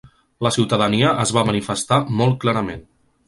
[0.45, 2.85] La ciutadania es va manifestar molt clarament.